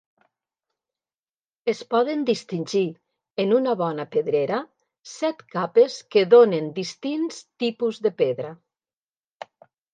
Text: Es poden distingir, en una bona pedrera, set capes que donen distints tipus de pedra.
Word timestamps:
Es 1.73 1.81
poden 1.91 2.23
distingir, 2.29 2.81
en 3.45 3.53
una 3.59 3.75
bona 3.83 4.07
pedrera, 4.17 4.59
set 5.13 5.45
capes 5.59 6.01
que 6.17 6.27
donen 6.35 6.75
distints 6.83 7.41
tipus 7.67 8.05
de 8.09 8.17
pedra. 8.27 8.59